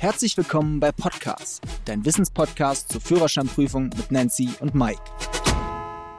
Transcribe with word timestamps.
Herzlich 0.00 0.36
willkommen 0.36 0.78
bei 0.78 0.92
Podcast, 0.92 1.60
dein 1.84 2.04
Wissenspodcast 2.04 2.92
zur 2.92 3.00
Führerscheinprüfung 3.00 3.90
mit 3.96 4.12
Nancy 4.12 4.48
und 4.60 4.72
Mike. 4.72 5.02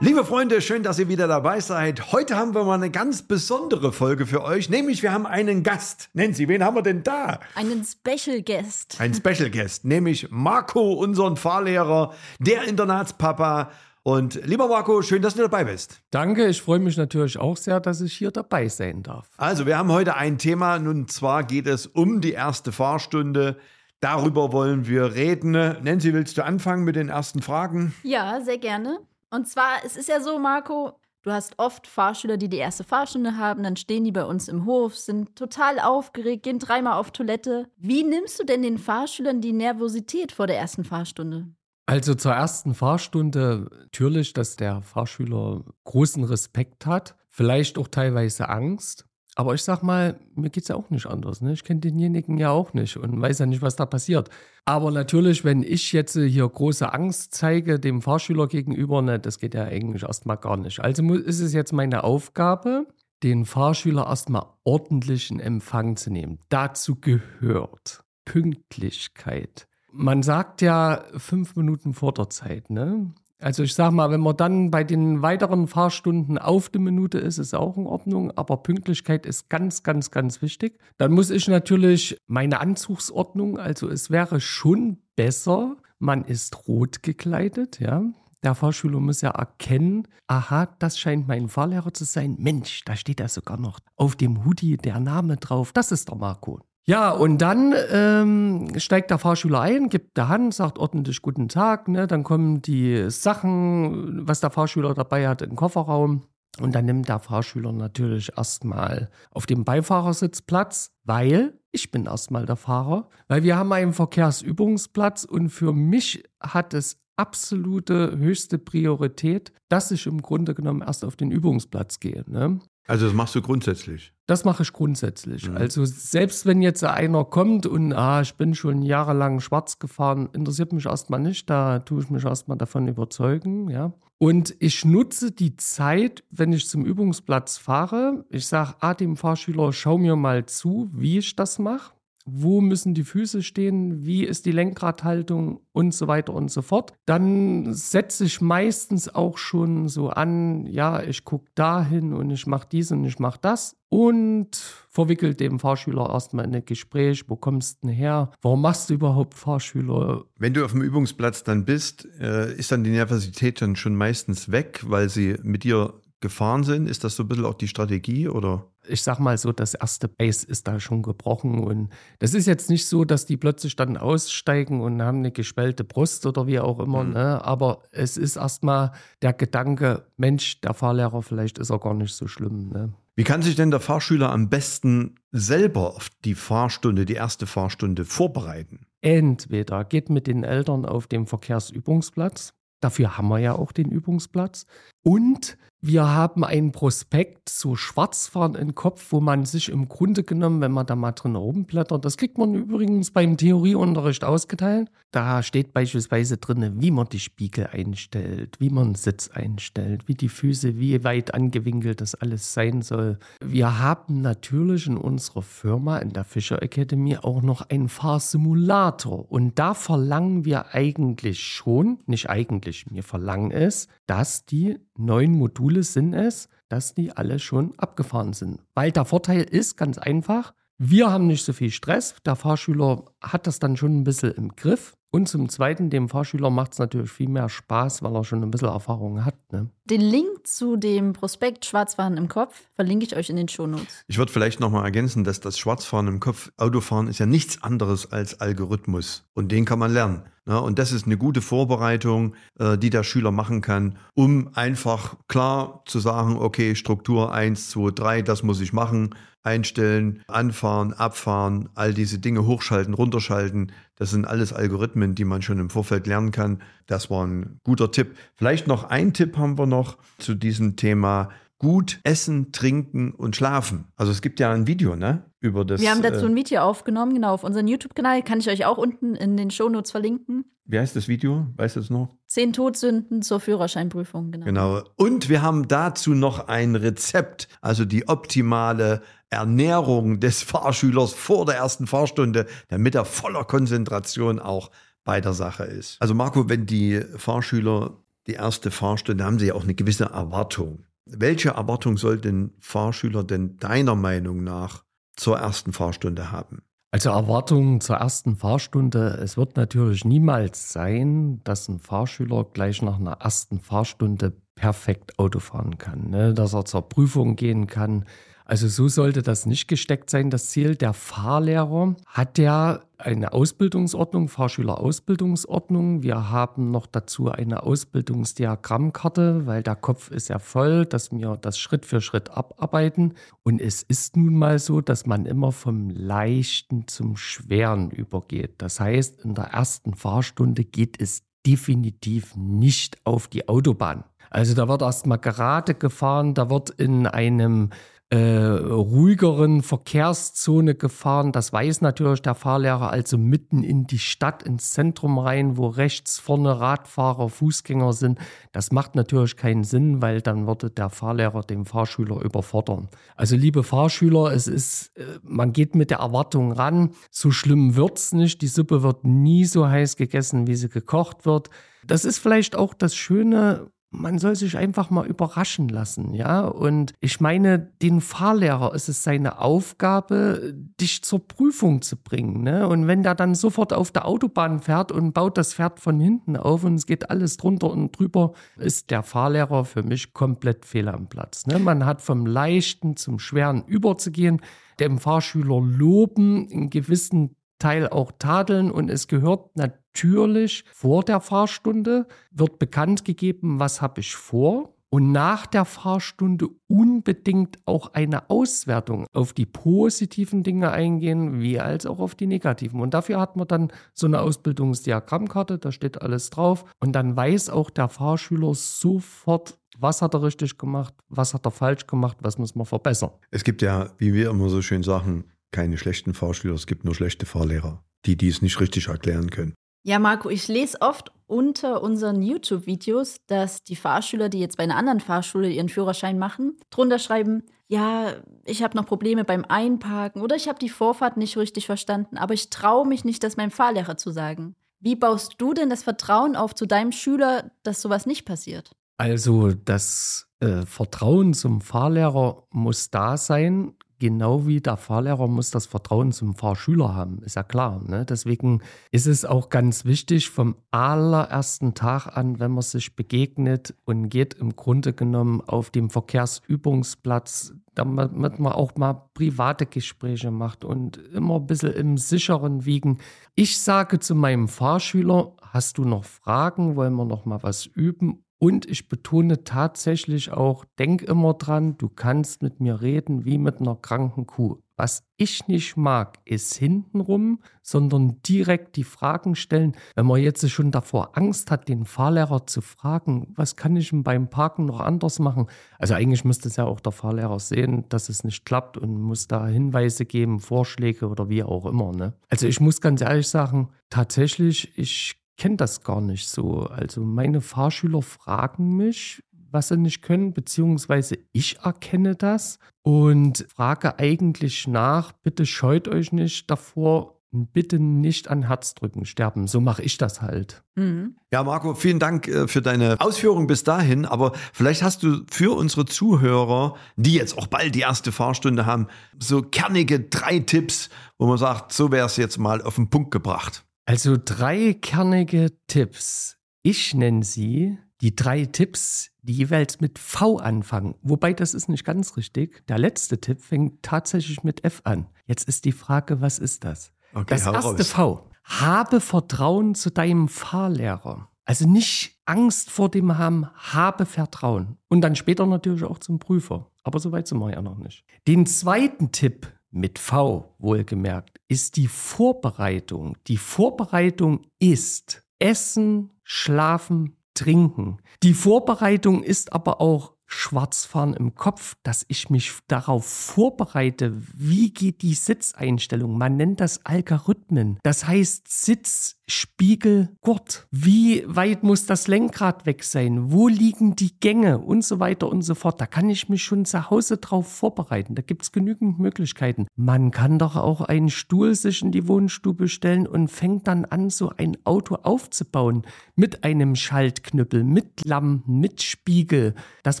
Liebe 0.00 0.24
Freunde, 0.24 0.60
schön, 0.60 0.82
dass 0.82 0.98
ihr 0.98 1.08
wieder 1.08 1.28
dabei 1.28 1.60
seid. 1.60 2.10
Heute 2.10 2.34
haben 2.36 2.56
wir 2.56 2.64
mal 2.64 2.74
eine 2.74 2.90
ganz 2.90 3.22
besondere 3.22 3.92
Folge 3.92 4.26
für 4.26 4.42
euch, 4.42 4.68
nämlich 4.68 5.04
wir 5.04 5.12
haben 5.12 5.26
einen 5.26 5.62
Gast. 5.62 6.10
Nancy, 6.12 6.48
wen 6.48 6.64
haben 6.64 6.74
wir 6.74 6.82
denn 6.82 7.04
da? 7.04 7.38
Einen 7.54 7.84
Special 7.84 8.42
Guest. 8.42 8.96
Ein 9.00 9.14
Special 9.14 9.48
Guest, 9.48 9.84
nämlich 9.84 10.26
Marco, 10.28 10.94
unseren 10.94 11.36
Fahrlehrer, 11.36 12.14
der 12.40 12.64
Internatspapa. 12.64 13.70
Und 14.04 14.40
lieber 14.46 14.68
Marco, 14.68 15.02
schön, 15.02 15.20
dass 15.20 15.34
du 15.34 15.42
dabei 15.42 15.64
bist. 15.64 16.00
Danke, 16.10 16.46
ich 16.46 16.62
freue 16.62 16.78
mich 16.78 16.96
natürlich 16.96 17.38
auch 17.38 17.58
sehr, 17.58 17.78
dass 17.78 18.00
ich 18.00 18.14
hier 18.14 18.30
dabei 18.30 18.68
sein 18.68 19.02
darf. 19.02 19.28
Also, 19.36 19.66
wir 19.66 19.76
haben 19.76 19.92
heute 19.92 20.16
ein 20.16 20.38
Thema, 20.38 20.76
und 20.76 21.12
zwar 21.12 21.44
geht 21.44 21.66
es 21.66 21.86
um 21.86 22.22
die 22.22 22.32
erste 22.32 22.72
Fahrstunde. 22.72 23.58
Darüber 24.00 24.52
wollen 24.52 24.86
wir 24.86 25.14
reden. 25.14 25.52
Nancy, 25.52 26.14
willst 26.14 26.38
du 26.38 26.44
anfangen 26.44 26.84
mit 26.84 26.96
den 26.96 27.08
ersten 27.08 27.42
Fragen? 27.42 27.94
Ja, 28.02 28.40
sehr 28.40 28.58
gerne. 28.58 29.00
Und 29.30 29.48
zwar, 29.48 29.84
es 29.84 29.96
ist 29.96 30.08
ja 30.08 30.20
so, 30.20 30.38
Marco, 30.38 30.92
du 31.22 31.32
hast 31.32 31.54
oft 31.58 31.86
Fahrschüler, 31.86 32.36
die 32.36 32.48
die 32.48 32.58
erste 32.58 32.84
Fahrstunde 32.84 33.36
haben, 33.36 33.62
dann 33.62 33.76
stehen 33.76 34.04
die 34.04 34.12
bei 34.12 34.24
uns 34.24 34.48
im 34.48 34.64
Hof, 34.66 34.96
sind 34.96 35.36
total 35.36 35.80
aufgeregt, 35.80 36.44
gehen 36.44 36.58
dreimal 36.58 36.94
auf 36.94 37.10
Toilette. 37.10 37.68
Wie 37.76 38.04
nimmst 38.04 38.38
du 38.38 38.44
denn 38.44 38.62
den 38.62 38.78
Fahrschülern 38.78 39.40
die 39.40 39.52
Nervosität 39.52 40.32
vor 40.32 40.46
der 40.46 40.58
ersten 40.58 40.84
Fahrstunde? 40.84 41.48
Also 41.86 42.14
zur 42.14 42.32
ersten 42.32 42.74
Fahrstunde 42.74 43.68
natürlich, 43.80 44.32
dass 44.32 44.56
der 44.56 44.82
Fahrschüler 44.82 45.64
großen 45.84 46.22
Respekt 46.22 46.86
hat, 46.86 47.16
vielleicht 47.30 47.78
auch 47.78 47.88
teilweise 47.88 48.48
Angst. 48.48 49.07
Aber 49.38 49.54
ich 49.54 49.62
sag 49.62 49.84
mal, 49.84 50.18
mir 50.34 50.50
geht 50.50 50.64
es 50.64 50.68
ja 50.68 50.74
auch 50.74 50.90
nicht 50.90 51.06
anders. 51.06 51.40
Ne? 51.42 51.52
Ich 51.52 51.62
kenne 51.62 51.78
denjenigen 51.78 52.38
ja 52.38 52.50
auch 52.50 52.74
nicht 52.74 52.96
und 52.96 53.20
weiß 53.20 53.38
ja 53.38 53.46
nicht, 53.46 53.62
was 53.62 53.76
da 53.76 53.86
passiert. 53.86 54.30
Aber 54.64 54.90
natürlich, 54.90 55.44
wenn 55.44 55.62
ich 55.62 55.92
jetzt 55.92 56.14
hier 56.14 56.48
große 56.48 56.92
Angst 56.92 57.34
zeige 57.34 57.78
dem 57.78 58.02
Fahrschüler 58.02 58.48
gegenüber, 58.48 59.00
ne, 59.00 59.20
das 59.20 59.38
geht 59.38 59.54
ja 59.54 59.62
eigentlich 59.62 60.02
erstmal 60.02 60.38
gar 60.38 60.56
nicht. 60.56 60.80
Also 60.80 61.14
ist 61.14 61.38
es 61.38 61.52
jetzt 61.52 61.72
meine 61.72 62.02
Aufgabe, 62.02 62.88
den 63.22 63.44
Fahrschüler 63.44 64.08
erstmal 64.08 64.44
ordentlich 64.64 65.30
in 65.30 65.38
Empfang 65.38 65.94
zu 65.94 66.10
nehmen. 66.10 66.40
Dazu 66.48 66.96
gehört 66.96 68.02
Pünktlichkeit. 68.24 69.68
Man 69.92 70.24
sagt 70.24 70.62
ja 70.62 71.04
fünf 71.16 71.54
Minuten 71.54 71.94
vor 71.94 72.12
der 72.12 72.28
Zeit, 72.28 72.70
ne? 72.70 73.14
Also 73.40 73.62
ich 73.62 73.74
sag 73.74 73.92
mal, 73.92 74.10
wenn 74.10 74.20
man 74.20 74.36
dann 74.36 74.70
bei 74.70 74.82
den 74.82 75.22
weiteren 75.22 75.68
Fahrstunden 75.68 76.38
auf 76.38 76.68
die 76.70 76.80
Minute 76.80 77.18
ist, 77.18 77.38
ist 77.38 77.54
auch 77.54 77.76
in 77.76 77.86
Ordnung, 77.86 78.32
aber 78.32 78.56
Pünktlichkeit 78.58 79.26
ist 79.26 79.48
ganz, 79.48 79.84
ganz, 79.84 80.10
ganz 80.10 80.42
wichtig. 80.42 80.80
Dann 80.96 81.12
muss 81.12 81.30
ich 81.30 81.46
natürlich 81.46 82.18
meine 82.26 82.60
Anzugsordnung, 82.60 83.58
also 83.58 83.88
es 83.88 84.10
wäre 84.10 84.40
schon 84.40 84.98
besser, 85.14 85.76
man 86.00 86.24
ist 86.24 86.66
rot 86.66 87.02
gekleidet, 87.02 87.78
ja. 87.80 88.02
Der 88.44 88.54
Fahrschüler 88.54 89.00
muss 89.00 89.20
ja 89.20 89.30
erkennen, 89.30 90.06
aha, 90.28 90.66
das 90.78 90.98
scheint 90.98 91.26
mein 91.26 91.48
Fahrlehrer 91.48 91.92
zu 91.92 92.04
sein. 92.04 92.36
Mensch, 92.38 92.82
da 92.84 92.94
steht 92.94 93.18
ja 93.18 93.28
sogar 93.28 93.58
noch 93.58 93.80
auf 93.96 94.14
dem 94.14 94.44
Hoodie 94.44 94.76
der 94.76 95.00
Name 95.00 95.36
drauf. 95.38 95.72
Das 95.72 95.90
ist 95.90 96.08
der 96.08 96.16
Marco. 96.16 96.60
Ja, 96.88 97.10
und 97.10 97.42
dann 97.42 97.74
ähm, 97.90 98.72
steigt 98.78 99.10
der 99.10 99.18
Fahrschüler 99.18 99.60
ein, 99.60 99.90
gibt 99.90 100.16
der 100.16 100.30
Hand, 100.30 100.54
sagt 100.54 100.78
ordentlich 100.78 101.20
guten 101.20 101.50
Tag, 101.50 101.86
ne? 101.86 102.06
dann 102.06 102.22
kommen 102.22 102.62
die 102.62 103.10
Sachen, 103.10 104.26
was 104.26 104.40
der 104.40 104.48
Fahrschüler 104.50 104.94
dabei 104.94 105.28
hat, 105.28 105.42
in 105.42 105.50
den 105.50 105.56
Kofferraum. 105.56 106.22
Und 106.62 106.74
dann 106.74 106.86
nimmt 106.86 107.06
der 107.06 107.18
Fahrschüler 107.18 107.72
natürlich 107.72 108.30
erstmal 108.38 109.10
auf 109.30 109.44
dem 109.44 109.64
Beifahrersitz 109.64 110.40
Platz, 110.40 110.90
weil 111.04 111.60
ich 111.72 111.90
bin 111.90 112.06
erstmal 112.06 112.46
der 112.46 112.56
Fahrer, 112.56 113.10
weil 113.28 113.42
wir 113.42 113.58
haben 113.58 113.70
einen 113.74 113.92
Verkehrsübungsplatz 113.92 115.24
und 115.24 115.50
für 115.50 115.74
mich 115.74 116.24
hat 116.40 116.72
es 116.72 116.96
absolute 117.18 118.16
höchste 118.16 118.58
Priorität, 118.58 119.52
dass 119.68 119.90
ich 119.90 120.06
im 120.06 120.22
Grunde 120.22 120.54
genommen 120.54 120.80
erst 120.80 121.04
auf 121.04 121.16
den 121.16 121.32
Übungsplatz 121.32 122.00
gehe. 122.00 122.24
Ne? 122.26 122.60
Also 122.88 123.04
das 123.04 123.14
machst 123.14 123.34
du 123.34 123.42
grundsätzlich? 123.42 124.14
Das 124.26 124.46
mache 124.46 124.62
ich 124.62 124.72
grundsätzlich. 124.72 125.48
Mhm. 125.48 125.58
Also 125.58 125.84
selbst 125.84 126.46
wenn 126.46 126.62
jetzt 126.62 126.82
einer 126.82 127.24
kommt 127.24 127.66
und 127.66 127.92
ah, 127.92 128.22
ich 128.22 128.34
bin 128.34 128.54
schon 128.54 128.80
jahrelang 128.80 129.40
schwarz 129.40 129.78
gefahren, 129.78 130.30
interessiert 130.32 130.72
mich 130.72 130.86
erstmal 130.86 131.20
nicht, 131.20 131.50
da 131.50 131.80
tue 131.80 132.02
ich 132.02 132.08
mich 132.08 132.24
erstmal 132.24 132.56
davon 132.56 132.88
überzeugen, 132.88 133.68
ja. 133.68 133.92
Und 134.16 134.56
ich 134.58 134.84
nutze 134.84 135.30
die 135.30 135.56
Zeit, 135.56 136.24
wenn 136.30 136.52
ich 136.52 136.66
zum 136.66 136.84
Übungsplatz 136.84 137.56
fahre. 137.56 138.24
Ich 138.30 138.48
sage 138.48 138.74
ah, 138.80 138.94
dem 138.94 139.16
Fahrschüler, 139.16 139.72
schau 139.72 139.96
mir 139.96 140.16
mal 140.16 140.46
zu, 140.46 140.90
wie 140.92 141.18
ich 141.18 141.36
das 141.36 141.60
mache 141.60 141.92
wo 142.30 142.60
müssen 142.60 142.94
die 142.94 143.04
Füße 143.04 143.42
stehen, 143.42 144.04
wie 144.04 144.24
ist 144.24 144.46
die 144.46 144.52
Lenkradhaltung 144.52 145.60
und 145.72 145.94
so 145.94 146.08
weiter 146.08 146.34
und 146.34 146.50
so 146.50 146.62
fort. 146.62 146.92
Dann 147.06 147.72
setze 147.72 148.24
ich 148.24 148.40
meistens 148.40 149.08
auch 149.14 149.38
schon 149.38 149.88
so 149.88 150.08
an, 150.10 150.66
ja, 150.66 151.02
ich 151.02 151.24
gucke 151.24 151.50
dahin 151.54 152.12
und 152.12 152.30
ich 152.30 152.46
mache 152.46 152.68
dies 152.70 152.90
und 152.92 153.04
ich 153.04 153.18
mache 153.18 153.38
das 153.40 153.76
und 153.88 154.56
verwickelt 154.88 155.40
dem 155.40 155.58
Fahrschüler 155.58 156.10
erstmal 156.10 156.44
in 156.44 156.54
ein 156.54 156.64
Gespräch, 156.64 157.24
wo 157.28 157.36
kommst 157.36 157.82
du 157.82 157.86
denn 157.86 157.96
her, 157.96 158.30
warum 158.42 158.60
machst 158.60 158.90
du 158.90 158.94
überhaupt 158.94 159.34
Fahrschüler? 159.34 160.24
Wenn 160.36 160.54
du 160.54 160.64
auf 160.64 160.72
dem 160.72 160.82
Übungsplatz 160.82 161.44
dann 161.44 161.64
bist, 161.64 162.06
äh, 162.20 162.52
ist 162.54 162.72
dann 162.72 162.84
die 162.84 162.90
Nervosität 162.90 163.62
dann 163.62 163.76
schon 163.76 163.94
meistens 163.94 164.50
weg, 164.50 164.82
weil 164.86 165.08
sie 165.08 165.36
mit 165.42 165.64
dir 165.64 165.94
gefahren 166.20 166.64
sind? 166.64 166.88
Ist 166.88 167.04
das 167.04 167.16
so 167.16 167.24
ein 167.24 167.28
bisschen 167.28 167.44
auch 167.44 167.54
die 167.54 167.68
Strategie 167.68 168.28
oder? 168.28 168.66
Ich 168.86 169.02
sag 169.02 169.18
mal 169.18 169.36
so, 169.36 169.52
das 169.52 169.74
erste 169.74 170.08
Base 170.08 170.46
ist 170.46 170.66
da 170.66 170.80
schon 170.80 171.02
gebrochen 171.02 171.58
und 171.58 171.90
das 172.18 172.34
ist 172.34 172.46
jetzt 172.46 172.70
nicht 172.70 172.86
so, 172.86 173.04
dass 173.04 173.26
die 173.26 173.36
plötzlich 173.36 173.76
dann 173.76 173.96
aussteigen 173.96 174.80
und 174.80 175.02
haben 175.02 175.18
eine 175.18 175.30
geschwellte 175.30 175.84
Brust 175.84 176.24
oder 176.26 176.46
wie 176.46 176.60
auch 176.60 176.80
immer, 176.80 177.04
mhm. 177.04 177.12
ne? 177.12 177.44
aber 177.44 177.82
es 177.90 178.16
ist 178.16 178.36
erstmal 178.36 178.92
der 179.22 179.32
Gedanke, 179.32 180.06
Mensch, 180.16 180.60
der 180.60 180.74
Fahrlehrer, 180.74 181.22
vielleicht 181.22 181.58
ist 181.58 181.70
er 181.70 181.78
gar 181.78 181.94
nicht 181.94 182.14
so 182.14 182.26
schlimm. 182.26 182.70
Ne? 182.70 182.92
Wie 183.18 183.24
kann 183.24 183.42
sich 183.42 183.56
denn 183.56 183.72
der 183.72 183.80
Fahrschüler 183.80 184.30
am 184.30 184.48
besten 184.48 185.16
selber 185.32 185.96
auf 185.96 186.08
die 186.24 186.36
Fahrstunde, 186.36 187.04
die 187.04 187.14
erste 187.14 187.46
Fahrstunde 187.46 188.04
vorbereiten? 188.04 188.86
Entweder 189.00 189.84
geht 189.84 190.08
mit 190.08 190.28
den 190.28 190.44
Eltern 190.44 190.84
auf 190.84 191.08
dem 191.08 191.26
Verkehrsübungsplatz, 191.26 192.54
dafür 192.80 193.18
haben 193.18 193.26
wir 193.28 193.40
ja 193.40 193.54
auch 193.54 193.72
den 193.72 193.90
Übungsplatz, 193.90 194.66
und 195.02 195.58
wir 195.80 196.08
haben 196.08 196.44
einen 196.44 196.72
Prospekt, 196.72 197.48
so 197.48 197.76
Schwarzfahren 197.76 198.56
im 198.56 198.74
Kopf, 198.74 199.12
wo 199.12 199.20
man 199.20 199.44
sich 199.44 199.68
im 199.68 199.88
Grunde 199.88 200.24
genommen, 200.24 200.60
wenn 200.60 200.72
man 200.72 200.86
da 200.86 200.96
mal 200.96 201.12
drin 201.12 201.36
rumblättert, 201.36 202.04
das 202.04 202.16
kriegt 202.16 202.36
man 202.36 202.54
übrigens 202.54 203.12
beim 203.12 203.36
Theorieunterricht 203.36 204.24
ausgeteilt. 204.24 204.90
Da 205.12 205.42
steht 205.42 205.72
beispielsweise 205.72 206.36
drin, 206.36 206.74
wie 206.80 206.90
man 206.90 207.08
die 207.08 207.20
Spiegel 207.20 207.68
einstellt, 207.68 208.56
wie 208.58 208.70
man 208.70 208.96
Sitz 208.96 209.28
einstellt, 209.28 210.08
wie 210.08 210.14
die 210.14 210.28
Füße, 210.28 210.78
wie 210.78 211.04
weit 211.04 211.32
angewinkelt 211.32 212.00
das 212.00 212.14
alles 212.16 212.52
sein 212.52 212.82
soll. 212.82 213.18
Wir 213.42 213.78
haben 213.78 214.20
natürlich 214.20 214.88
in 214.88 214.96
unserer 214.96 215.42
Firma, 215.42 215.98
in 215.98 216.12
der 216.12 216.24
Fischer 216.24 216.60
Academy, 216.60 217.16
auch 217.16 217.40
noch 217.40 217.70
einen 217.70 217.88
Fahrsimulator. 217.88 219.30
Und 219.30 219.58
da 219.58 219.74
verlangen 219.74 220.44
wir 220.44 220.74
eigentlich 220.74 221.40
schon, 221.40 222.00
nicht 222.06 222.28
eigentlich, 222.28 222.84
wir 222.90 223.04
verlangen 223.04 223.52
es, 223.52 223.86
dass 224.06 224.44
die 224.44 224.76
neun 224.98 225.32
Module 225.32 225.82
sind 225.82 226.14
es, 226.14 226.48
dass 226.68 226.94
die 226.94 227.12
alle 227.12 227.38
schon 227.38 227.72
abgefahren 227.78 228.32
sind. 228.32 228.60
Weil 228.74 228.92
der 228.92 229.04
Vorteil 229.04 229.42
ist 229.42 229.76
ganz 229.76 229.98
einfach, 229.98 230.52
wir 230.78 231.10
haben 231.10 231.26
nicht 231.26 231.44
so 231.44 231.52
viel 231.52 231.70
Stress. 231.70 232.14
Der 232.24 232.36
Fahrschüler 232.36 233.04
hat 233.20 233.46
das 233.46 233.58
dann 233.58 233.76
schon 233.76 233.98
ein 233.98 234.04
bisschen 234.04 234.32
im 234.32 234.54
Griff. 234.54 234.94
Und 235.10 235.26
zum 235.26 235.48
Zweiten, 235.48 235.88
dem 235.88 236.08
Fahrschüler 236.08 236.50
macht 236.50 236.74
es 236.74 236.78
natürlich 236.78 237.10
viel 237.10 237.28
mehr 237.28 237.48
Spaß, 237.48 238.02
weil 238.02 238.14
er 238.14 238.24
schon 238.24 238.42
ein 238.42 238.50
bisschen 238.50 238.68
Erfahrung 238.68 239.24
hat. 239.24 239.34
Ne? 239.50 239.70
Den 239.86 240.02
Link 240.02 240.46
zu 240.46 240.76
dem 240.76 241.14
Prospekt 241.14 241.64
Schwarzfahren 241.64 242.18
im 242.18 242.28
Kopf 242.28 242.68
verlinke 242.74 243.06
ich 243.06 243.16
euch 243.16 243.30
in 243.30 243.36
den 243.36 243.48
Shownotes. 243.48 244.04
Ich 244.06 244.18
würde 244.18 244.30
vielleicht 244.30 244.60
nochmal 244.60 244.84
ergänzen, 244.84 245.24
dass 245.24 245.40
das 245.40 245.58
Schwarzfahren 245.58 246.08
im 246.08 246.20
Kopf, 246.20 246.52
Autofahren 246.58 247.08
ist 247.08 247.18
ja 247.18 247.26
nichts 247.26 247.62
anderes 247.62 248.12
als 248.12 248.40
Algorithmus. 248.40 249.24
Und 249.32 249.50
den 249.50 249.64
kann 249.64 249.78
man 249.78 249.92
lernen. 249.92 250.24
Ja, 250.48 250.58
und 250.58 250.78
das 250.78 250.92
ist 250.92 251.04
eine 251.04 251.18
gute 251.18 251.42
Vorbereitung, 251.42 252.34
äh, 252.58 252.78
die 252.78 252.88
der 252.88 253.04
Schüler 253.04 253.30
machen 253.30 253.60
kann, 253.60 253.98
um 254.14 254.48
einfach 254.54 255.16
klar 255.28 255.82
zu 255.84 255.98
sagen, 255.98 256.38
okay, 256.38 256.74
Struktur 256.74 257.34
1, 257.34 257.68
2, 257.68 257.90
3, 257.90 258.22
das 258.22 258.42
muss 258.42 258.62
ich 258.62 258.72
machen, 258.72 259.14
einstellen, 259.42 260.22
anfahren, 260.26 260.94
abfahren, 260.94 261.68
all 261.74 261.92
diese 261.92 262.18
Dinge 262.18 262.46
hochschalten, 262.46 262.94
runterschalten. 262.94 263.72
Das 263.96 264.10
sind 264.10 264.24
alles 264.24 264.54
Algorithmen, 264.54 265.14
die 265.14 265.26
man 265.26 265.42
schon 265.42 265.58
im 265.58 265.68
Vorfeld 265.68 266.06
lernen 266.06 266.30
kann. 266.30 266.62
Das 266.86 267.10
war 267.10 267.26
ein 267.26 267.60
guter 267.62 267.90
Tipp. 267.90 268.16
Vielleicht 268.34 268.66
noch 268.66 268.84
ein 268.84 269.12
Tipp 269.12 269.36
haben 269.36 269.58
wir 269.58 269.66
noch 269.66 269.98
zu 270.16 270.34
diesem 270.34 270.76
Thema 270.76 271.28
gut 271.58 272.00
essen, 272.04 272.52
trinken 272.52 273.12
und 273.12 273.36
schlafen. 273.36 273.86
Also 273.96 274.12
es 274.12 274.22
gibt 274.22 274.40
ja 274.40 274.52
ein 274.52 274.66
Video, 274.66 274.96
ne? 274.96 275.24
Über 275.40 275.64
das. 275.64 275.80
Wir 275.80 275.90
haben 275.90 276.02
dazu 276.02 276.26
äh, 276.26 276.28
ein 276.28 276.34
Video 276.34 276.62
aufgenommen, 276.62 277.14
genau, 277.14 277.32
auf 277.32 277.44
unserem 277.44 277.66
YouTube-Kanal. 277.66 278.22
Kann 278.22 278.40
ich 278.40 278.48
euch 278.48 278.64
auch 278.64 278.78
unten 278.78 279.14
in 279.14 279.36
den 279.36 279.50
Shownotes 279.50 279.90
verlinken. 279.90 280.44
wie 280.64 280.78
heißt 280.78 280.96
das 280.96 281.06
Video? 281.06 281.46
Weißt 281.56 281.76
du 281.76 281.80
es 281.80 281.90
noch? 281.90 282.16
Zehn 282.26 282.52
Todsünden 282.52 283.22
zur 283.22 283.38
Führerscheinprüfung, 283.40 284.32
genau. 284.32 284.46
Genau. 284.46 284.82
Und 284.96 285.28
wir 285.28 285.42
haben 285.42 285.68
dazu 285.68 286.14
noch 286.14 286.48
ein 286.48 286.74
Rezept, 286.74 287.48
also 287.60 287.84
die 287.84 288.08
optimale 288.08 289.02
Ernährung 289.30 290.20
des 290.20 290.42
Fahrschülers 290.42 291.12
vor 291.12 291.46
der 291.46 291.56
ersten 291.56 291.86
Fahrstunde, 291.86 292.46
damit 292.68 292.94
er 292.94 293.04
voller 293.04 293.44
Konzentration 293.44 294.38
auch 294.40 294.70
bei 295.04 295.20
der 295.20 295.34
Sache 295.34 295.64
ist. 295.64 296.00
Also 296.00 296.14
Marco, 296.14 296.48
wenn 296.48 296.66
die 296.66 297.00
Fahrschüler 297.16 297.96
die 298.26 298.34
erste 298.34 298.70
Fahrstunde 298.70 299.24
haben 299.24 299.38
sie 299.38 299.46
ja 299.46 299.54
auch 299.54 299.64
eine 299.64 299.74
gewisse 299.74 300.04
Erwartung. 300.04 300.84
Welche 301.10 301.50
Erwartung 301.50 301.96
sollten 301.96 302.52
Fahrschüler 302.58 303.24
denn 303.24 303.56
deiner 303.58 303.94
Meinung 303.94 304.44
nach 304.44 304.84
zur 305.16 305.38
ersten 305.38 305.72
Fahrstunde 305.72 306.30
haben? 306.30 306.62
Also 306.90 307.10
Erwartungen 307.10 307.80
zur 307.80 307.96
ersten 307.96 308.36
Fahrstunde. 308.36 309.18
Es 309.22 309.36
wird 309.36 309.56
natürlich 309.56 310.04
niemals 310.04 310.72
sein, 310.72 311.40
dass 311.44 311.68
ein 311.68 311.80
Fahrschüler 311.80 312.44
gleich 312.44 312.80
nach 312.80 312.98
einer 312.98 313.18
ersten 313.20 313.60
Fahrstunde 313.60 314.32
perfekt 314.54 315.18
Auto 315.18 315.38
fahren 315.38 315.78
kann, 315.78 316.10
ne? 316.10 316.34
dass 316.34 316.54
er 316.54 316.64
zur 316.64 316.88
Prüfung 316.88 317.36
gehen 317.36 317.66
kann, 317.66 318.06
also 318.48 318.66
so 318.66 318.88
sollte 318.88 319.20
das 319.20 319.44
nicht 319.44 319.68
gesteckt 319.68 320.08
sein. 320.08 320.30
Das 320.30 320.48
Ziel 320.48 320.74
der 320.74 320.94
Fahrlehrer 320.94 321.96
hat 322.06 322.38
ja 322.38 322.80
eine 322.96 323.34
Ausbildungsordnung, 323.34 324.28
Fahrschülerausbildungsordnung. 324.28 326.02
Wir 326.02 326.30
haben 326.30 326.70
noch 326.70 326.86
dazu 326.86 327.30
eine 327.30 327.62
Ausbildungsdiagrammkarte, 327.62 329.44
weil 329.44 329.62
der 329.62 329.76
Kopf 329.76 330.10
ist 330.10 330.28
ja 330.28 330.38
voll, 330.38 330.86
dass 330.86 331.12
wir 331.12 331.36
das 331.36 331.58
Schritt 331.58 331.84
für 331.84 332.00
Schritt 332.00 332.30
abarbeiten. 332.30 333.12
Und 333.42 333.60
es 333.60 333.82
ist 333.82 334.16
nun 334.16 334.34
mal 334.36 334.58
so, 334.58 334.80
dass 334.80 335.04
man 335.04 335.26
immer 335.26 335.52
vom 335.52 335.90
Leichten 335.90 336.88
zum 336.88 337.18
Schweren 337.18 337.90
übergeht. 337.90 338.62
Das 338.62 338.80
heißt, 338.80 339.26
in 339.26 339.34
der 339.34 339.48
ersten 339.48 339.92
Fahrstunde 339.92 340.64
geht 340.64 340.98
es 340.98 341.22
definitiv 341.46 342.34
nicht 342.34 342.96
auf 343.04 343.28
die 343.28 343.46
Autobahn. 343.46 344.04
Also 344.30 344.54
da 344.54 344.68
wird 344.68 344.80
erstmal 344.80 345.18
gerade 345.18 345.74
gefahren, 345.74 346.32
da 346.32 346.48
wird 346.48 346.70
in 346.70 347.06
einem 347.06 347.70
äh, 348.10 348.16
ruhigeren 348.16 349.62
Verkehrszone 349.62 350.74
gefahren. 350.74 351.30
Das 351.30 351.52
weiß 351.52 351.82
natürlich 351.82 352.22
der 352.22 352.34
Fahrlehrer, 352.34 352.90
also 352.90 353.18
mitten 353.18 353.62
in 353.62 353.86
die 353.86 353.98
Stadt, 353.98 354.42
ins 354.42 354.70
Zentrum 354.70 355.18
rein, 355.18 355.58
wo 355.58 355.66
rechts 355.66 356.18
vorne 356.18 356.58
Radfahrer, 356.58 357.28
Fußgänger 357.28 357.92
sind. 357.92 358.18
Das 358.52 358.72
macht 358.72 358.94
natürlich 358.94 359.36
keinen 359.36 359.62
Sinn, 359.62 360.00
weil 360.00 360.22
dann 360.22 360.46
würde 360.46 360.70
der 360.70 360.88
Fahrlehrer 360.88 361.42
den 361.42 361.66
Fahrschüler 361.66 362.22
überfordern. 362.22 362.88
Also 363.14 363.36
liebe 363.36 363.62
Fahrschüler, 363.62 364.32
es 364.32 364.46
ist, 364.46 364.96
äh, 364.96 365.18
man 365.22 365.52
geht 365.52 365.74
mit 365.74 365.90
der 365.90 365.98
Erwartung 365.98 366.52
ran, 366.52 366.92
so 367.10 367.30
schlimm 367.30 367.76
wird's 367.76 368.12
nicht. 368.12 368.40
Die 368.40 368.48
Suppe 368.48 368.82
wird 368.82 369.04
nie 369.04 369.44
so 369.44 369.68
heiß 369.68 369.96
gegessen, 369.96 370.46
wie 370.46 370.56
sie 370.56 370.70
gekocht 370.70 371.26
wird. 371.26 371.50
Das 371.86 372.06
ist 372.06 372.18
vielleicht 372.18 372.56
auch 372.56 372.72
das 372.72 372.94
Schöne 372.94 373.70
man 373.90 374.18
soll 374.18 374.36
sich 374.36 374.56
einfach 374.58 374.90
mal 374.90 375.06
überraschen 375.06 375.68
lassen, 375.68 376.12
ja. 376.12 376.46
Und 376.46 376.92
ich 377.00 377.20
meine, 377.20 377.58
den 377.58 378.00
Fahrlehrer 378.00 378.74
ist 378.74 378.88
es 378.88 379.02
seine 379.02 379.40
Aufgabe, 379.40 380.54
dich 380.80 381.02
zur 381.02 381.26
Prüfung 381.26 381.80
zu 381.80 381.96
bringen, 381.96 382.42
ne? 382.42 382.68
Und 382.68 382.86
wenn 382.86 383.02
der 383.02 383.14
dann 383.14 383.34
sofort 383.34 383.72
auf 383.72 383.90
der 383.90 384.06
Autobahn 384.06 384.60
fährt 384.60 384.92
und 384.92 385.12
baut 385.12 385.38
das 385.38 385.54
Pferd 385.54 385.80
von 385.80 385.98
hinten 386.00 386.36
auf 386.36 386.64
und 386.64 386.74
es 386.74 386.86
geht 386.86 387.10
alles 387.10 387.38
drunter 387.38 387.70
und 387.70 387.98
drüber, 387.98 388.34
ist 388.56 388.90
der 388.90 389.02
Fahrlehrer 389.02 389.64
für 389.64 389.82
mich 389.82 390.12
komplett 390.12 390.66
fehl 390.66 390.88
am 390.88 391.08
Platz. 391.08 391.46
Ne? 391.46 391.58
Man 391.58 391.86
hat 391.86 392.02
vom 392.02 392.26
Leichten 392.26 392.96
zum 392.96 393.18
Schweren 393.18 393.64
überzugehen, 393.64 394.42
dem 394.80 394.98
Fahrschüler 394.98 395.60
loben, 395.60 396.46
in 396.48 396.70
gewissen 396.70 397.34
Teil 397.58 397.88
auch 397.88 398.12
tadeln 398.18 398.70
und 398.70 398.90
es 398.90 399.08
gehört 399.08 399.56
natürlich 399.56 400.64
vor 400.72 401.02
der 401.02 401.20
Fahrstunde, 401.20 402.06
wird 402.30 402.58
bekannt 402.58 403.04
gegeben, 403.04 403.58
was 403.58 403.82
habe 403.82 404.00
ich 404.00 404.14
vor. 404.14 404.74
Und 404.90 405.12
nach 405.12 405.46
der 405.46 405.66
Fahrstunde 405.66 406.48
unbedingt 406.66 407.58
auch 407.66 407.92
eine 407.92 408.30
Auswertung 408.30 409.06
auf 409.12 409.34
die 409.34 409.44
positiven 409.44 410.42
Dinge 410.42 410.70
eingehen, 410.70 411.40
wie 411.40 411.60
als 411.60 411.84
auch 411.84 411.98
auf 411.98 412.14
die 412.14 412.26
negativen. 412.26 412.80
Und 412.80 412.94
dafür 412.94 413.20
hat 413.20 413.36
man 413.36 413.46
dann 413.46 413.70
so 413.92 414.06
eine 414.06 414.22
Ausbildungsdiagrammkarte, 414.22 415.58
da 415.58 415.72
steht 415.72 416.00
alles 416.00 416.30
drauf. 416.30 416.64
Und 416.80 416.92
dann 416.92 417.16
weiß 417.16 417.50
auch 417.50 417.68
der 417.68 417.90
Fahrschüler 417.90 418.54
sofort, 418.54 419.58
was 419.78 420.00
hat 420.00 420.14
er 420.14 420.22
richtig 420.22 420.56
gemacht, 420.56 420.94
was 421.10 421.34
hat 421.34 421.46
er 421.46 421.50
falsch 421.50 421.86
gemacht, 421.86 422.16
was 422.22 422.38
muss 422.38 422.54
man 422.54 422.64
verbessern. 422.64 423.10
Es 423.30 423.44
gibt 423.44 423.60
ja, 423.60 423.90
wie 423.98 424.14
wir 424.14 424.30
immer 424.30 424.48
so 424.48 424.62
schön 424.62 424.82
sagen, 424.82 425.24
keine 425.52 425.78
schlechten 425.78 426.14
Fahrschüler, 426.14 426.54
es 426.54 426.66
gibt 426.66 426.84
nur 426.84 426.94
schlechte 426.94 427.26
Fahrlehrer, 427.26 427.84
die 428.06 428.16
dies 428.16 428.42
nicht 428.42 428.60
richtig 428.60 428.88
erklären 428.88 429.30
können. 429.30 429.54
Ja, 429.82 429.98
Marco, 429.98 430.28
ich 430.28 430.48
lese 430.48 430.80
oft 430.82 431.12
unter 431.26 431.82
unseren 431.82 432.22
YouTube-Videos, 432.22 433.18
dass 433.26 433.62
die 433.62 433.76
Fahrschüler, 433.76 434.28
die 434.28 434.40
jetzt 434.40 434.56
bei 434.56 434.64
einer 434.64 434.76
anderen 434.76 435.00
Fahrschule 435.00 435.48
ihren 435.48 435.68
Führerschein 435.68 436.18
machen, 436.18 436.56
drunter 436.70 436.98
schreiben, 436.98 437.44
ja, 437.68 438.14
ich 438.44 438.62
habe 438.62 438.76
noch 438.76 438.86
Probleme 438.86 439.24
beim 439.24 439.44
Einparken 439.44 440.22
oder 440.22 440.36
ich 440.36 440.48
habe 440.48 440.58
die 440.58 440.70
Vorfahrt 440.70 441.16
nicht 441.18 441.36
richtig 441.36 441.66
verstanden, 441.66 442.16
aber 442.16 442.34
ich 442.34 442.50
traue 442.50 442.86
mich 442.86 443.04
nicht, 443.04 443.22
das 443.22 443.36
meinem 443.36 443.50
Fahrlehrer 443.50 443.96
zu 443.96 444.10
sagen. 444.10 444.56
Wie 444.80 444.96
baust 444.96 445.34
du 445.38 445.54
denn 445.54 445.70
das 445.70 445.82
Vertrauen 445.82 446.34
auf 446.34 446.54
zu 446.54 446.66
deinem 446.66 446.92
Schüler, 446.92 447.50
dass 447.62 447.82
sowas 447.82 448.06
nicht 448.06 448.24
passiert? 448.24 448.70
Also 448.96 449.52
das 449.52 450.28
äh, 450.40 450.64
Vertrauen 450.64 451.34
zum 451.34 451.60
Fahrlehrer 451.60 452.46
muss 452.50 452.90
da 452.90 453.16
sein, 453.16 453.74
genau 453.98 454.46
wie 454.46 454.60
der 454.60 454.76
Fahrlehrer 454.76 455.26
muss 455.28 455.50
das 455.50 455.66
Vertrauen 455.66 456.12
zum 456.12 456.34
Fahrschüler 456.34 456.94
haben, 456.94 457.22
ist 457.22 457.36
ja 457.36 457.42
klar. 457.42 457.82
Ne? 457.86 458.04
Deswegen 458.04 458.62
ist 458.90 459.06
es 459.06 459.24
auch 459.24 459.48
ganz 459.48 459.84
wichtig, 459.84 460.30
vom 460.30 460.56
allerersten 460.70 461.74
Tag 461.74 462.16
an, 462.16 462.38
wenn 462.38 462.52
man 462.52 462.62
sich 462.62 462.94
begegnet 462.96 463.74
und 463.84 464.08
geht 464.08 464.34
im 464.34 464.56
Grunde 464.56 464.92
genommen 464.92 465.40
auf 465.40 465.70
dem 465.70 465.90
Verkehrsübungsplatz, 465.90 467.54
damit 467.74 468.38
man 468.38 468.52
auch 468.52 468.76
mal 468.76 468.94
private 469.14 469.66
Gespräche 469.66 470.30
macht 470.30 470.64
und 470.64 470.96
immer 471.12 471.36
ein 471.36 471.46
bisschen 471.46 471.72
im 471.72 471.98
sicheren 471.98 472.64
Wiegen. 472.64 472.98
Ich 473.34 473.58
sage 473.60 473.98
zu 473.98 474.14
meinem 474.14 474.48
Fahrschüler, 474.48 475.32
hast 475.40 475.78
du 475.78 475.84
noch 475.84 476.04
Fragen, 476.04 476.76
wollen 476.76 476.94
wir 476.94 477.04
noch 477.04 477.24
mal 477.24 477.42
was 477.42 477.66
üben? 477.66 478.24
Und 478.38 478.66
ich 478.66 478.88
betone 478.88 479.42
tatsächlich 479.42 480.30
auch, 480.30 480.64
denk 480.78 481.02
immer 481.02 481.34
dran, 481.34 481.76
du 481.76 481.88
kannst 481.88 482.42
mit 482.42 482.60
mir 482.60 482.80
reden 482.80 483.24
wie 483.24 483.36
mit 483.36 483.60
einer 483.60 483.74
kranken 483.74 484.26
Kuh. 484.26 484.58
Was 484.76 485.02
ich 485.16 485.48
nicht 485.48 485.76
mag, 485.76 486.20
ist 486.24 486.54
hintenrum, 486.54 487.40
sondern 487.62 488.22
direkt 488.22 488.76
die 488.76 488.84
Fragen 488.84 489.34
stellen. 489.34 489.72
Wenn 489.96 490.06
man 490.06 490.20
jetzt 490.20 490.48
schon 490.48 490.70
davor 490.70 491.18
Angst 491.18 491.50
hat, 491.50 491.68
den 491.68 491.84
Fahrlehrer 491.84 492.46
zu 492.46 492.60
fragen, 492.60 493.32
was 493.34 493.56
kann 493.56 493.74
ich 493.74 493.90
denn 493.90 494.04
beim 494.04 494.30
Parken 494.30 494.66
noch 494.66 494.78
anders 494.78 495.18
machen? 495.18 495.48
Also 495.80 495.94
eigentlich 495.94 496.24
müsste 496.24 496.46
es 496.46 496.54
ja 496.54 496.64
auch 496.64 496.78
der 496.78 496.92
Fahrlehrer 496.92 497.40
sehen, 497.40 497.86
dass 497.88 498.08
es 498.08 498.22
nicht 498.22 498.44
klappt 498.44 498.76
und 498.76 499.02
muss 499.02 499.26
da 499.26 499.48
Hinweise 499.48 500.06
geben, 500.06 500.38
Vorschläge 500.38 501.08
oder 501.08 501.28
wie 501.28 501.42
auch 501.42 501.66
immer. 501.66 501.90
Ne? 501.90 502.12
Also 502.28 502.46
ich 502.46 502.60
muss 502.60 502.80
ganz 502.80 503.00
ehrlich 503.00 503.26
sagen, 503.26 503.70
tatsächlich, 503.90 504.78
ich 504.78 505.16
kenne 505.38 505.56
das 505.56 505.82
gar 505.82 506.00
nicht 506.00 506.28
so. 506.28 506.64
Also 506.64 507.02
meine 507.02 507.40
Fahrschüler 507.40 508.02
fragen 508.02 508.76
mich, 508.76 509.22
was 509.50 509.68
sie 509.68 509.78
nicht 509.78 510.02
können, 510.02 510.34
beziehungsweise 510.34 511.18
ich 511.32 511.60
erkenne 511.60 512.14
das 512.16 512.58
und 512.82 513.46
frage 513.54 513.98
eigentlich 513.98 514.66
nach, 514.66 515.12
bitte 515.12 515.46
scheut 515.46 515.88
euch 515.88 516.12
nicht 516.12 516.50
davor, 516.50 517.18
bitte 517.30 517.78
nicht 517.78 518.28
an 518.28 518.46
Herzdrücken 518.46 519.04
sterben. 519.04 519.46
So 519.46 519.60
mache 519.60 519.82
ich 519.82 519.98
das 519.98 520.22
halt. 520.22 520.62
Mhm. 520.76 521.16
Ja, 521.30 521.44
Marco, 521.44 521.74
vielen 521.74 521.98
Dank 521.98 522.26
äh, 522.26 522.48
für 522.48 522.62
deine 522.62 522.96
Ausführungen 523.00 523.46
bis 523.46 523.64
dahin. 523.64 524.06
Aber 524.06 524.32
vielleicht 524.52 524.82
hast 524.82 525.02
du 525.02 525.24
für 525.30 525.54
unsere 525.54 525.84
Zuhörer, 525.84 526.74
die 526.96 527.14
jetzt 527.14 527.36
auch 527.36 527.46
bald 527.46 527.74
die 527.74 527.80
erste 527.80 528.12
Fahrstunde 528.12 528.64
haben, 528.64 528.88
so 529.18 529.42
kernige 529.42 530.00
drei 530.00 530.40
Tipps, 530.40 530.88
wo 531.18 531.26
man 531.26 531.38
sagt, 531.38 531.72
so 531.72 531.92
wäre 531.92 532.06
es 532.06 532.16
jetzt 532.16 532.38
mal 532.38 532.62
auf 532.62 532.76
den 532.76 532.88
Punkt 532.88 533.10
gebracht. 533.10 533.64
Also 533.88 534.18
drei 534.22 534.74
kernige 534.74 535.50
Tipps. 535.66 536.36
Ich 536.62 536.92
nenne 536.92 537.24
sie 537.24 537.78
die 538.02 538.14
drei 538.14 538.44
Tipps, 538.44 539.12
die 539.22 539.32
jeweils 539.32 539.80
mit 539.80 539.98
V 539.98 540.36
anfangen. 540.36 540.94
Wobei 541.00 541.32
das 541.32 541.54
ist 541.54 541.70
nicht 541.70 541.86
ganz 541.86 542.18
richtig. 542.18 542.66
Der 542.66 542.76
letzte 542.76 543.18
Tipp 543.18 543.40
fängt 543.40 543.82
tatsächlich 543.82 544.44
mit 544.44 544.62
F 544.62 544.82
an. 544.84 545.06
Jetzt 545.24 545.48
ist 545.48 545.64
die 545.64 545.72
Frage, 545.72 546.20
was 546.20 546.38
ist 546.38 546.64
das? 546.64 546.92
Okay, 547.14 547.24
das 547.30 547.46
erste 547.46 547.78
raus. 547.78 547.88
V. 547.88 548.30
Habe 548.44 549.00
Vertrauen 549.00 549.74
zu 549.74 549.90
deinem 549.90 550.28
Fahrlehrer. 550.28 551.30
Also 551.46 551.66
nicht 551.66 552.20
Angst 552.26 552.70
vor 552.70 552.90
dem 552.90 553.16
haben, 553.16 553.46
habe 553.54 554.04
Vertrauen. 554.04 554.76
Und 554.88 555.00
dann 555.00 555.16
später 555.16 555.46
natürlich 555.46 555.84
auch 555.84 555.98
zum 555.98 556.18
Prüfer. 556.18 556.70
Aber 556.82 557.00
so 557.00 557.10
weit 557.10 557.26
sind 557.26 557.38
wir 557.38 557.52
ja 557.52 557.62
noch 557.62 557.78
nicht. 557.78 558.04
Den 558.26 558.44
zweiten 558.44 559.12
Tipp 559.12 559.50
mit 559.70 559.98
V 559.98 560.54
wohlgemerkt, 560.58 561.40
ist 561.48 561.76
die 561.76 561.88
Vorbereitung. 561.88 563.16
Die 563.26 563.36
Vorbereitung 563.36 564.46
ist 564.58 565.22
Essen, 565.38 566.10
Schlafen, 566.22 567.16
Trinken. 567.34 567.98
Die 568.22 568.34
Vorbereitung 568.34 569.22
ist 569.22 569.52
aber 569.52 569.80
auch 569.80 570.14
Schwarzfahren 570.26 571.14
im 571.14 571.34
Kopf, 571.34 571.76
dass 571.82 572.04
ich 572.08 572.28
mich 572.28 572.52
darauf 572.66 573.06
vorbereite, 573.06 574.20
wie 574.34 574.70
geht 574.70 575.00
die 575.02 575.14
Sitzeinstellung. 575.14 576.18
Man 576.18 576.36
nennt 576.36 576.60
das 576.60 576.84
Algorithmen. 576.84 577.78
Das 577.82 578.06
heißt 578.06 578.46
Sitz, 578.46 579.17
Spiegelgurt. 579.28 580.66
Wie 580.70 581.22
weit 581.26 581.62
muss 581.62 581.84
das 581.84 582.08
Lenkrad 582.08 582.64
weg 582.64 582.82
sein? 582.82 583.30
Wo 583.30 583.46
liegen 583.46 583.94
die 583.94 584.18
Gänge 584.18 584.58
und 584.58 584.82
so 584.82 585.00
weiter 585.00 585.28
und 585.28 585.42
so 585.42 585.54
fort? 585.54 585.80
Da 585.80 585.86
kann 585.86 586.08
ich 586.08 586.28
mich 586.28 586.42
schon 586.42 586.64
zu 586.64 586.90
Hause 586.90 587.18
drauf 587.18 587.46
vorbereiten. 587.46 588.14
Da 588.14 588.22
gibt 588.22 588.42
es 588.42 588.52
genügend 588.52 588.98
Möglichkeiten. 588.98 589.66
Man 589.76 590.10
kann 590.10 590.38
doch 590.38 590.56
auch 590.56 590.80
einen 590.80 591.10
Stuhl 591.10 591.54
sich 591.54 591.82
in 591.82 591.92
die 591.92 592.08
Wohnstube 592.08 592.68
stellen 592.68 593.06
und 593.06 593.28
fängt 593.28 593.68
dann 593.68 593.84
an, 593.84 594.08
so 594.08 594.32
ein 594.36 594.56
Auto 594.64 594.94
aufzubauen. 594.96 595.82
Mit 596.16 596.42
einem 596.42 596.74
Schaltknüppel, 596.74 597.64
mit 597.64 598.04
Lampen, 598.04 598.60
mit 598.60 598.82
Spiegel. 598.82 599.54
Dass 599.82 600.00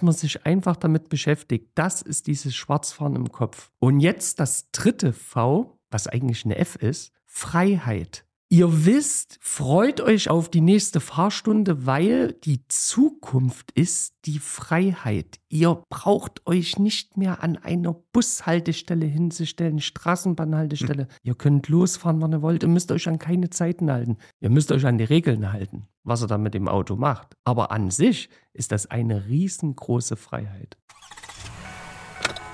man 0.00 0.14
sich 0.14 0.46
einfach 0.46 0.76
damit 0.76 1.10
beschäftigt. 1.10 1.72
Das 1.74 2.00
ist 2.00 2.26
dieses 2.26 2.56
Schwarzfahren 2.56 3.14
im 3.14 3.30
Kopf. 3.30 3.70
Und 3.78 4.00
jetzt 4.00 4.40
das 4.40 4.70
dritte 4.72 5.12
V, 5.12 5.78
was 5.90 6.06
eigentlich 6.06 6.44
eine 6.46 6.56
F 6.56 6.76
ist. 6.76 7.12
Freiheit. 7.26 8.24
Ihr 8.50 8.86
wisst, 8.86 9.38
freut 9.42 10.00
euch 10.00 10.30
auf 10.30 10.48
die 10.48 10.62
nächste 10.62 11.00
Fahrstunde, 11.00 11.84
weil 11.84 12.32
die 12.32 12.66
Zukunft 12.68 13.72
ist 13.72 14.14
die 14.24 14.38
Freiheit. 14.38 15.38
Ihr 15.50 15.82
braucht 15.90 16.46
euch 16.46 16.78
nicht 16.78 17.18
mehr 17.18 17.42
an 17.42 17.58
einer 17.58 17.92
Bushaltestelle 17.92 19.04
hinzustellen, 19.04 19.80
Straßenbahnhaltestelle. 19.80 21.02
Hm. 21.02 21.08
Ihr 21.22 21.34
könnt 21.34 21.68
losfahren, 21.68 22.22
wann 22.22 22.32
ihr 22.32 22.40
wollt. 22.40 22.62
Ihr 22.62 22.70
müsst 22.70 22.90
euch 22.90 23.06
an 23.06 23.18
keine 23.18 23.50
Zeiten 23.50 23.90
halten. 23.90 24.16
Ihr 24.40 24.48
müsst 24.48 24.72
euch 24.72 24.86
an 24.86 24.96
die 24.96 25.04
Regeln 25.04 25.52
halten, 25.52 25.86
was 26.02 26.22
ihr 26.22 26.26
da 26.26 26.38
mit 26.38 26.54
dem 26.54 26.68
Auto 26.68 26.96
macht. 26.96 27.36
Aber 27.44 27.70
an 27.70 27.90
sich 27.90 28.30
ist 28.54 28.72
das 28.72 28.86
eine 28.86 29.26
riesengroße 29.26 30.16
Freiheit. 30.16 30.78